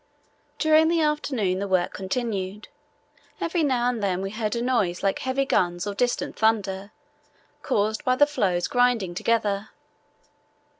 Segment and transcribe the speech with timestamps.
[0.57, 2.69] During the afternoon the work continued.
[3.39, 6.91] Every now and then we heard a noise like heavy guns or distant thunder,
[7.61, 9.69] caused by the floes grinding together.